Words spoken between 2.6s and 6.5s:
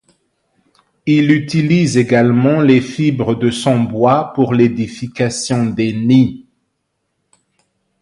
les fibres de son bois pour l'édification des nids.